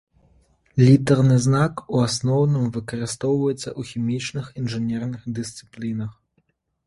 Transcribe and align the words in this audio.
Літарны 0.85 1.35
знак 1.47 1.81
у 1.97 2.01
асноўным 2.05 2.65
выкарыстоўваецца 2.79 3.57
ў 3.57 3.81
хімічных 3.91 4.45
інжынерных 4.61 5.21
дысцыплінах. 5.39 6.11